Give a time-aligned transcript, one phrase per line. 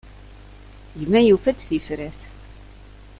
[0.99, 2.19] Gma yufa-d tifrat.